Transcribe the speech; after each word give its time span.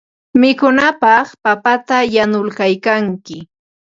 Mikunankupaq 0.39 1.27
papata 1.43 1.97
yanuykalkanki. 2.15 3.37